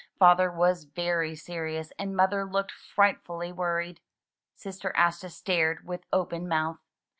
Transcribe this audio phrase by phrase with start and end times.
[0.17, 3.99] Father was very serious and Mother looked frightfully worried.
[4.55, 6.79] Sister Asta stared with open mouth.